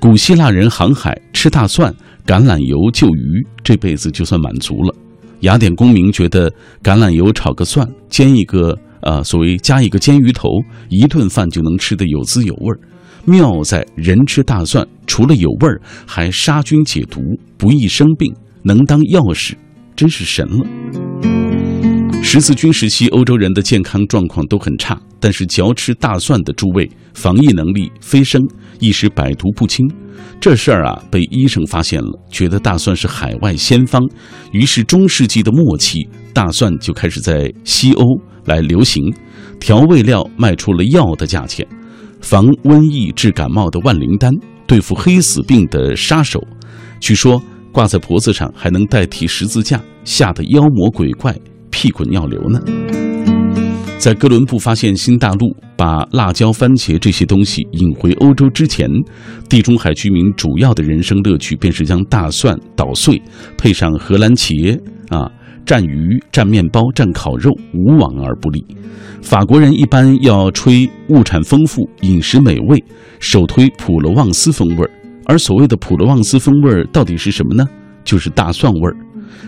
[0.00, 1.94] 古希腊人航海吃大蒜、
[2.26, 4.94] 橄榄油救鱼，这辈子就算满足了。
[5.40, 6.50] 雅典公民觉得
[6.82, 10.48] 橄榄油炒个蒜，煎一个呃，所谓加一个煎鱼头，
[10.88, 12.78] 一顿饭就能吃得有滋有味儿。
[13.26, 17.20] 妙在人吃大蒜，除了有味儿，还杀菌解毒，
[17.56, 19.54] 不易生病，能当药使，
[19.94, 21.03] 真是神了。
[22.26, 28.40] 十字军时期，欧洲人的健康状况都很差，但是嚼吃大蒜的诸位防疫能力飞升，
[28.80, 29.86] 一时百毒不侵。
[30.40, 34.02] 这事儿啊，被医生发现了，觉得大蒜是海外仙方，
[34.52, 38.04] 于是中世纪的末期，大蒜就开始在西欧
[38.46, 39.14] 来流行，
[39.60, 41.64] 调味料卖出了药的价钱，
[42.22, 44.32] 防瘟疫治感冒的万灵丹，
[44.66, 46.42] 对付黑死病的杀手，
[46.98, 51.38] 据说挂在脖子上还能代替十字架，吓得妖魔鬼怪。
[51.74, 52.60] 屁滚尿流呢！
[53.98, 58.88] 在哥伦布发现新大陆，把辣椒、番茄这些东西引回欧洲之前，
[59.48, 63.20] 地中海居民主要的人生乐趣便是将大蒜捣碎，
[63.58, 65.28] 配上荷兰茄啊，
[65.66, 68.64] 蘸鱼、蘸面包、蘸烤肉，无往而不利。
[69.20, 72.84] 法国人一般要吹物产丰富、饮食美味，
[73.18, 74.90] 首推普罗旺斯风味儿。
[75.26, 77.66] 而所谓的普罗旺斯风味儿到底是什么呢？
[78.04, 78.94] 就是大蒜味儿。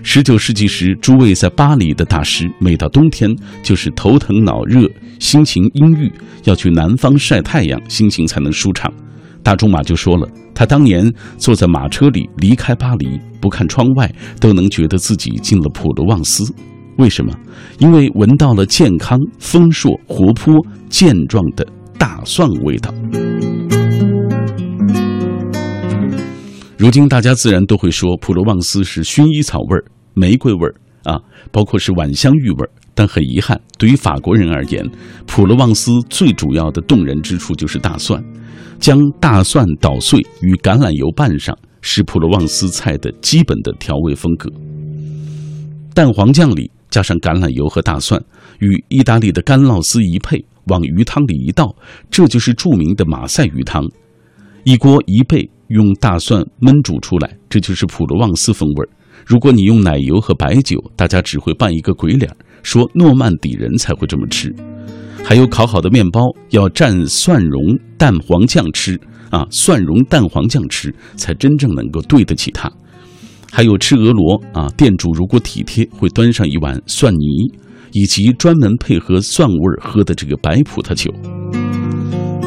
[0.02, 6.12] 十九世纪时，诸位在巴黎的大师，每到冬天就是头疼脑热、心情阴郁，
[6.44, 8.92] 要去南方晒太阳，心情才能舒畅。
[9.42, 16.44] 大仲马就说了，他当年坐在马车里离开巴黎，不看窗外都能觉得自己进了普罗旺斯。
[16.98, 17.32] 为什么？
[17.78, 20.54] 因为闻到了健康、丰硕、活泼、
[20.88, 21.66] 健壮的
[21.98, 22.92] 大蒜味道。
[26.78, 31.18] 如今大家自然都会说普罗旺斯是薰衣草味儿、玫瑰味儿啊，
[31.50, 32.70] 包括是晚香玉味儿。
[32.94, 34.86] 但很遗憾，对于法国人而言，
[35.26, 38.22] 普罗旺斯最主要的动人之处就是大蒜。
[38.78, 44.50] 将大蒜捣碎与橄榄油拌上，是普罗旺斯菜的基本的调味风格。
[45.94, 48.22] 蛋黄酱里加上橄榄油和大蒜，
[48.60, 51.74] 与意大利的干酪丝一配，往鱼汤里一倒，
[52.10, 53.82] 这就是著名的马赛鱼汤。
[54.66, 58.88] 一锅一倍用大蒜焖煮出来，这就是普罗旺斯风味儿。
[59.24, 64.52] 如果你用奶油和白酒，大家只会扮一个鬼脸儿，说诺曼底人才会这么吃。
[65.22, 69.00] 还有烤好的面包要蘸蒜蓉蛋黄酱吃
[69.30, 72.68] 啊，蒜蓉蛋黄酱吃才真正能够对得起它。
[73.52, 77.54] 还有吃鹅螺啊，店主如果体贴，会端上一碗蒜泥，
[77.92, 81.14] 以及专门配合蒜味儿喝的这个白葡萄酒。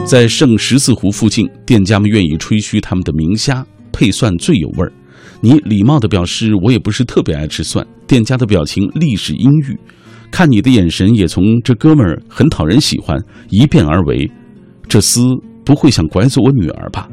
[0.09, 4.91] 在圣十字湖附近，店家们愿意吹嘘他们的明虾配蒜最有味儿。
[5.39, 9.77] 你礼貌地表示我也不是特别爱吃蒜，店家的表情立时阴郁，
[10.31, 14.27] 看你的眼神也从这哥们儿很讨人喜欢一变而为，
[14.87, 17.07] 这厮不会想拐走我女儿吧？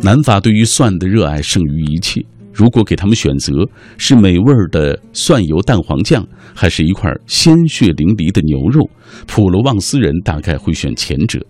[0.00, 2.24] 南法对于蒜的热爱胜于一切。
[2.52, 3.52] 如果给他们选择，
[3.98, 8.88] 是美味的蒜油蛋黄酱，还是一块鲜血淋漓的牛肉，
[9.26, 11.40] 普罗旺斯人大概会选前者。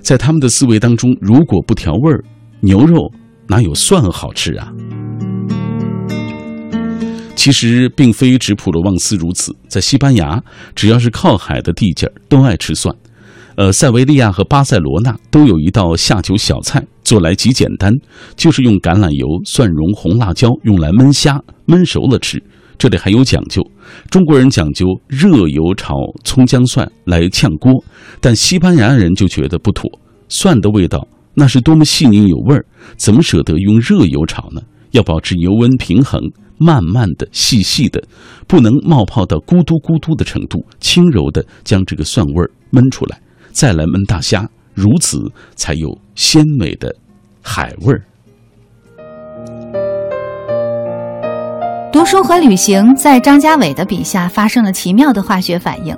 [0.00, 2.24] 在他们的思维当中，如果不调味儿，
[2.60, 3.12] 牛肉。
[3.50, 4.70] 哪有蒜好吃啊？
[7.34, 10.42] 其实并非只普罗旺斯如此，在西班牙，
[10.74, 12.94] 只要是靠海的地界儿都爱吃蒜。
[13.56, 17.90] 呃，塞维利亚和巴塞罗那都有一道下酒小菜，做来极简单，
[18.36, 22.38] 就是用橄榄油、蒜蓉、红辣椒用来焖虾，焖熟了吃。
[22.76, 23.62] 这里还有讲究，
[24.10, 27.82] 中国人讲究热油炒葱姜蒜来炝锅，
[28.20, 29.90] 但西班牙人就觉得不妥，
[30.28, 31.08] 蒜的味道。
[31.32, 32.66] 那是多么细腻有味儿，
[32.98, 34.60] 怎么舍得用热油炒呢？
[34.90, 36.20] 要保持油温平衡，
[36.58, 38.04] 慢慢的、细细的，
[38.46, 43.18] 不能冒泡到咕嘟咕嘟的程度，轻柔的将这个蒜味儿焖出来，
[43.50, 44.46] 再来焖大虾，
[44.78, 45.18] 如此
[45.56, 46.94] 才有鲜美的
[47.42, 48.00] 海味儿。
[51.90, 55.96] 读书和旅行在张家伟的笔下发生了奇妙的化学反应。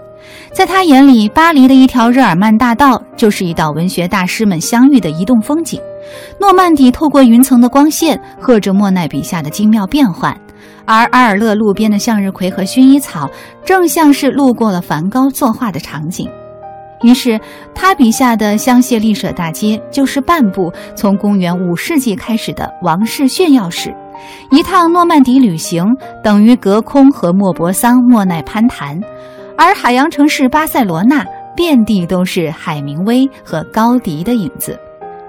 [0.54, 5.78] 在他眼里，巴黎的一条日耳曼大道就是一道文学大师们相遇的移动风景。
[6.38, 10.34] 诺曼底透过云层的光线，和着莫奈笔下的精妙变换，
[10.86, 13.28] 而阿尔勒路边的向日葵和薰衣草，
[13.64, 16.26] 正像是路过了梵高作画的场景。
[17.02, 17.40] 于是，
[17.74, 23.94] 他笔下的香榭丽舍大街就是半部从公元五世纪开始的王室炫耀史。
[24.50, 25.82] 一趟诺曼底旅行
[26.22, 29.00] 等于隔空和莫泊桑、莫奈攀谈。
[29.56, 31.24] 而海洋城市巴塞罗那
[31.56, 34.78] 遍地都是海明威和高迪的影子。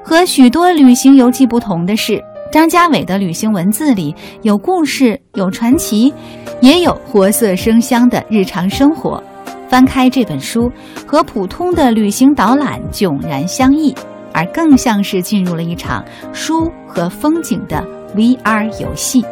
[0.04, 6.14] 和许多旅行游记不同的是，张家伟的旅行文字里有故事、有传奇，
[6.60, 9.24] 也有活色生香的日常生活。
[9.72, 10.70] 翻开这本书，
[11.08, 13.96] 和普通的旅行导览迥然相异，
[14.34, 16.04] 而更像是进入了一场
[16.34, 17.82] 书和风景的
[18.14, 19.24] VR 游戏。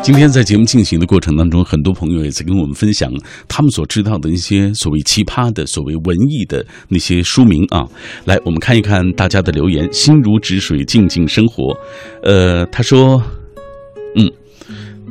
[0.00, 3.12] 今天在节目进行的过程当中，很多朋友也在跟我们分享
[3.48, 7.84] 他们所知道的一些所谓奇葩的、所谓文艺的那些书名啊。
[8.24, 9.92] 来，我们看一看大家的留言。
[9.92, 11.76] 心如止水，静静生活。
[12.22, 13.20] 呃，他说，
[14.14, 14.30] 嗯，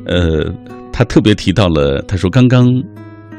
[0.06, 0.50] 呃，
[0.94, 2.66] 他特别提到了，他说刚刚。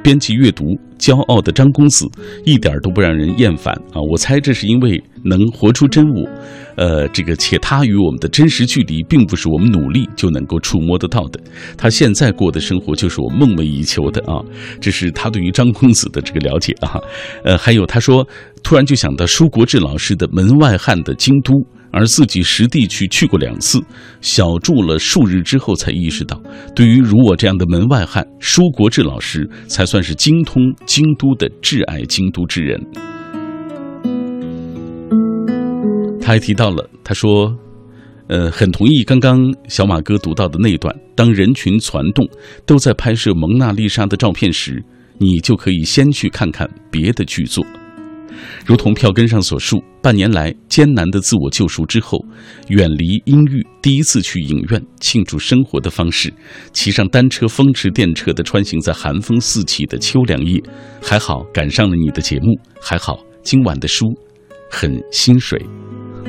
[0.02, 0.64] 编辑阅读，
[0.98, 2.06] 骄傲的张公子
[2.44, 4.00] 一点都不让人厌烦啊！
[4.10, 6.28] 我猜这是因为能活出真我，
[6.76, 11.40] 呃，这个且他与我们的真实距离，并不是我们努力就能够触摸得到的。
[11.76, 14.40] 他现在过的生活，就是我梦寐以求的啊！
[14.80, 16.98] 这是他对于张公子的这个了解啊。
[17.44, 18.26] 呃，还有他说，
[18.62, 21.52] 突然就想到舒国治老师的《门外汉的京都》。
[21.90, 23.80] 而自己实地去去过两次，
[24.20, 26.40] 小住了数日之后，才意识到，
[26.74, 32.80] 对于如我这样的门外汉，舒国治老师才算是精通京都的挚爱京都之人。
[36.20, 37.56] 他还提到了，他说，
[38.28, 42.28] 呃，很同意刚刚小马哥读到的那段：当人群攒动，
[42.66, 44.84] 都在拍摄蒙娜丽莎的照片时，
[45.16, 47.64] 你就可以先去看看别的剧作。
[48.64, 52.18] 如同票根上所述，半年来艰难的自我救赎之后，
[52.68, 56.32] 远离阴郁，第一次去影院庆祝生活的方式，
[56.72, 60.62] 骑上单车风驰电掣的穿行在寒风四起的秋凉夜，
[61.02, 64.06] 还好赶上了你的节目，还好今晚的书
[64.70, 65.60] 很心水。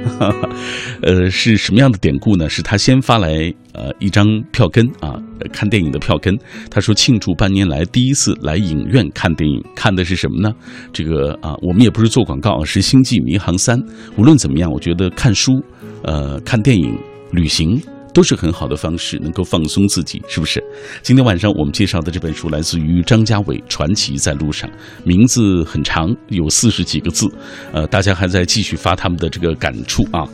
[1.02, 2.50] 呃，是什么样的典故呢？
[2.50, 5.16] 是他先发来呃一张票根啊，
[5.54, 6.38] 看电影的票根。
[6.70, 10.54] 他说庆祝半年来第一次来影院看电影，看的是什么呢？
[10.92, 13.78] 这个啊，我们也不是做广告，是《星际迷航三》。
[14.18, 15.54] 无论怎么样，我觉得看书、
[16.04, 16.98] 呃看电影、
[17.32, 17.82] 旅行。
[18.20, 20.62] 都是很好的方式，能够放松自己，是不是？
[21.02, 24.70] 今天晚上我们介绍的这本书来自于张家伟，《传奇在路上》，
[25.06, 27.26] 名字很长，有四十几个字，
[27.72, 30.28] 呃，大家还在继续发他们的这个感触啊。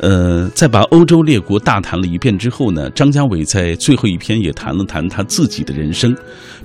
[0.00, 6.14] 呃，在把欧洲列国大谈了一遍之后呢，张家伟在最后一篇也谈了谈他自己的人生。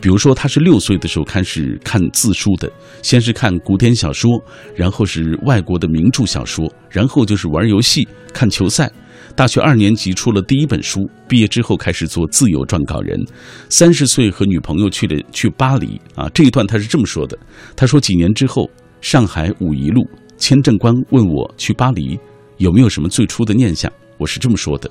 [0.02, 2.70] 比如说，他是六岁的时候开始看字书的，
[3.02, 4.32] 先是看古典小说，
[4.76, 8.92] 然后是外国的名著小说，然后就是玩游戏、看球赛。
[9.36, 13.20] 大学二年级出了第一本书，毕业之后开始做自由撰稿人。
[13.68, 17.38] 三十岁和女朋友去了去巴黎啊，这一段他是这么说的：
[17.76, 18.70] 他说几年之后，
[19.02, 20.08] 上海五一路
[20.38, 22.18] 签证官问我去巴黎。
[22.58, 23.92] 有没有什么最初的念想？
[24.18, 24.90] 我是这么说的：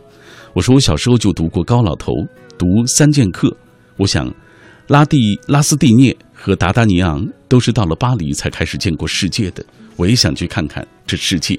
[0.52, 2.12] 我说我小时候就读过高老头，
[2.58, 3.56] 读三剑客。
[3.96, 4.30] 我想，
[4.88, 9.64] 拉蒂拉斯蒂涅和达达尼昂都是到了巴黎才开始见过世界的。
[9.96, 11.58] 我也想去看看这世界。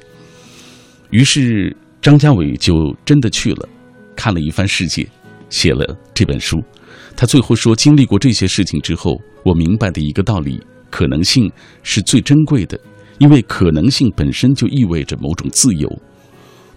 [1.09, 1.75] 于是
[2.05, 3.67] 张家伟就真的去了，
[4.15, 5.09] 看了一番世界，
[5.49, 6.63] 写了这本书。
[7.15, 11.51] 他最后说：经历过这些事情之后，我明白的一个道理：可能性
[11.81, 12.79] 是最珍贵的。
[13.17, 15.91] 因为可能性本身就意味着某种自由，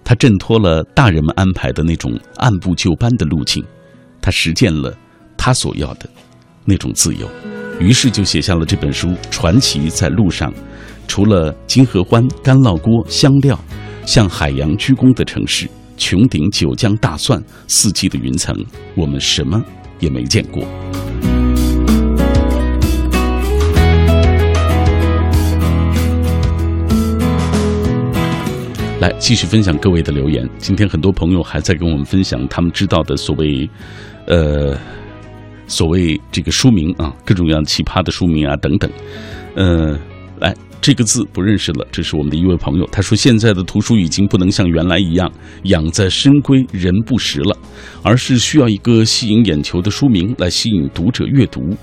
[0.02, 3.62] 他挣脱了大人们安排的那种按部就班的路径，
[4.22, 4.96] 他实践了
[5.36, 6.08] 他所要的
[6.64, 7.28] 那种自由，
[7.78, 10.50] 于是就写下了这本书《传奇在路上》。
[11.06, 13.58] 除了金合欢、干烙锅、香料，
[14.08, 18.56] 向海洋鞠躬的城市，穹顶、九江、大蒜，四季的云层，
[18.94, 19.62] 我们什么
[20.00, 20.66] 也没见过。
[28.98, 30.48] 来继续分享各位的留言。
[30.56, 33.68] 今天很多朋友还在跟我们分享他们知道的所谓，
[34.26, 34.74] 呃，
[35.66, 38.90] 所谓这个书名啊，各种各样奇葩的书名啊等等。
[39.54, 39.98] 呃，
[40.40, 45.30] 来这个字不认识了，这是我们的一位朋友，他说现在的图书已经不能像原来一样
[45.64, 47.56] 养在深闺人不识了，
[48.02, 51.76] 而是需要一个吸引眼球的书名来吸引读者阅读。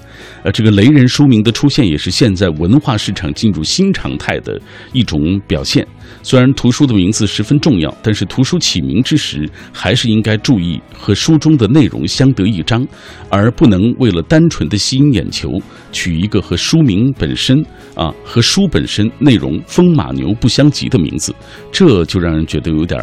[0.44, 4.60] 呃，这个雷人书名的出现也是现在文化市场进入新常态的
[4.94, 5.86] 一种表现。
[6.24, 12.86] 虽然图书的名字十分重要，但是图书起名之时，还是应该注意和书中的内容相得益彰，
[13.30, 15.50] 而不能为了单纯的吸引眼球，
[15.92, 17.64] 取一个和书名本身
[17.96, 21.34] 啊和书本身内容风马牛不相及的名字，
[21.72, 23.00] 这就让人觉得有点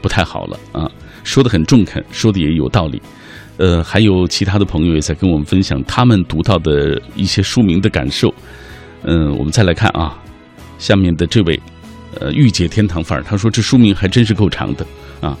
[0.00, 0.90] 不太好了啊。
[1.24, 3.02] 说的很中肯，说的也有道理。
[3.58, 8.32] 呃，还有其他的朋友也在跟我们分享他们读到的一些书名的感受。
[9.02, 10.18] 嗯，我们再来看啊，
[10.78, 11.60] 下面的这位。
[12.18, 14.84] 呃，御姐天堂范儿，他说这书名还真是够长的
[15.20, 15.38] 啊！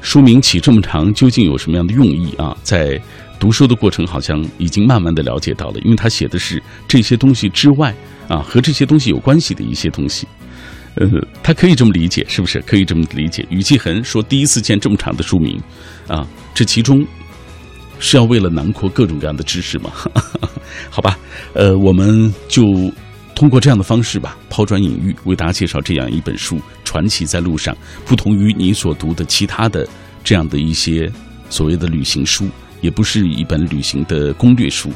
[0.00, 2.56] 书名起这么长，究竟有什么样的用意啊？
[2.62, 3.00] 在
[3.40, 7.92] 读书的过程，好像已经慢慢的了解到了，因为他写的是这些东西之外
[8.28, 10.26] 啊，和这些东西有关系的一些东西。
[10.94, 11.08] 呃，
[11.42, 12.60] 他可以这么理解，是不是？
[12.60, 13.44] 可以这么理解。
[13.50, 15.60] 语气痕说，第一次见这么长的书名
[16.06, 17.04] 啊，这其中
[17.98, 19.90] 是要为了囊括各种各样的知识吗？
[20.88, 21.18] 好吧，
[21.52, 22.62] 呃，我们就。
[23.42, 27.74] 通过这样的方式吧，抛砖引玉，为大家介绍这样一本书《传奇在路上》。
[28.06, 29.84] 不同于你所读的其他的
[30.22, 31.10] 这样的一些
[31.50, 32.48] 所谓的旅行书，
[32.82, 34.92] 也不是一本旅行的攻略书，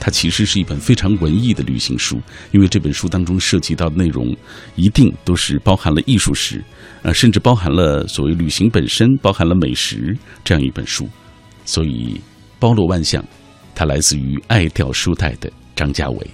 [0.00, 2.18] 它其实是一本非常文艺的旅行书。
[2.52, 4.34] 因为这本书当中涉及到的内容，
[4.76, 6.64] 一定都是包含了艺术史，
[7.02, 11.06] 呃，甚至包含了所谓旅行本身，包含了美食这样一本书，
[11.66, 12.18] 所以
[12.58, 13.22] 包罗万象。
[13.74, 16.30] 它来自于爱掉书袋的张家伟。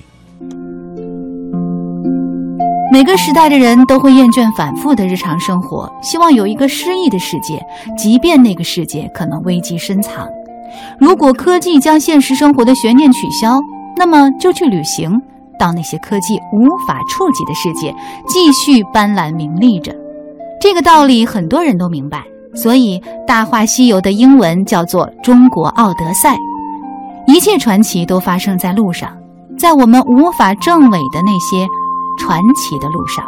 [2.97, 7.63] 每个时代的人都会厌倦反复的日常生活，希望有一个诗意的世界，
[7.95, 10.27] 即便那个世界可能危机深藏。
[10.99, 13.61] 如果科技将现实生活的悬念取消，
[13.99, 15.11] 那么就去旅行，
[15.59, 17.95] 到那些科技无法触及的世界，
[18.29, 19.95] 继续斑斓明丽着。
[20.59, 22.23] 这个道理很多人都明白，
[22.55, 26.35] 所以《大话西游》的英文叫做《中国奥德赛》。
[27.27, 29.11] 一切传奇都发生在路上，
[29.59, 31.67] 在我们无法证伪的那些。
[32.19, 33.25] 传奇的路上，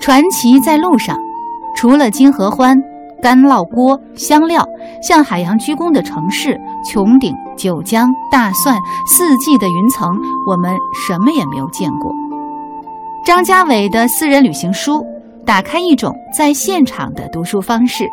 [0.00, 1.16] 传奇在路上。
[1.76, 2.76] 除了金合欢、
[3.22, 4.66] 干烙锅、香料，
[5.00, 8.76] 向海洋鞠躬的城市，穹顶、九江、大蒜、
[9.06, 10.10] 四季的云层，
[10.48, 10.76] 我们
[11.06, 12.12] 什么也没有见过。
[13.24, 15.04] 张家伟的私人旅行书，
[15.46, 18.08] 打开一种在现场的读书方式，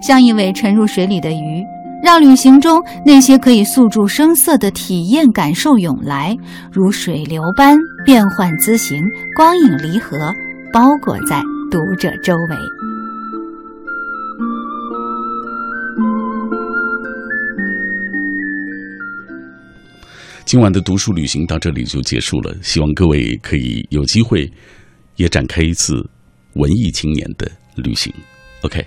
[0.00, 1.62] 像一尾沉入水里的鱼。
[2.02, 6.36] 让旅行中那些可以诉诸声色的体验感受涌来，
[6.72, 9.02] 如水流般变幻滋形，
[9.36, 10.34] 光影离合，
[10.72, 12.56] 包裹在读者周围。
[20.46, 24.50] 今晚的读书旅行到这里就结束了，希望各位可以有机会
[25.16, 26.04] 也展开一次
[26.54, 28.12] 文艺青年的旅行。
[28.62, 28.84] OK。